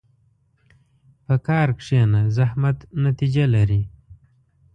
[1.25, 3.81] په کار کښېنه، زحمت نتیجه لري.